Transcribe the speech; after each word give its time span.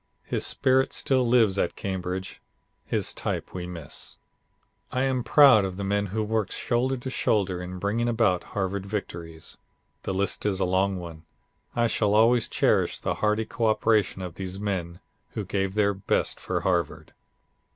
His 0.23 0.43
spirit 0.47 0.93
still 0.93 1.27
lives 1.27 1.59
at 1.59 1.75
Cambridge; 1.75 2.41
his 2.87 3.13
type 3.13 3.53
we 3.53 3.67
miss. 3.67 4.17
"I 4.91 5.01
am 5.03 5.23
proud 5.23 5.63
of 5.63 5.77
the 5.77 5.83
men 5.83 6.07
who 6.07 6.23
worked 6.23 6.53
shoulder 6.53 6.97
to 6.97 7.09
shoulder 7.11 7.61
in 7.61 7.77
bringing 7.77 8.07
about 8.09 8.45
Harvard 8.57 8.83
victories. 8.87 9.57
The 10.01 10.15
list 10.15 10.43
is 10.43 10.59
a 10.59 10.65
long 10.65 10.97
one. 10.97 11.25
I 11.75 11.85
shall 11.85 12.15
always 12.15 12.49
cherish 12.49 12.97
the 12.97 13.13
hearty 13.21 13.45
co 13.45 13.67
operation 13.67 14.23
of 14.23 14.33
these 14.33 14.59
men 14.59 15.01
who 15.33 15.45
gave 15.45 15.75
their 15.75 15.93
best 15.93 16.39
for 16.39 16.61
Harvard." 16.61 17.13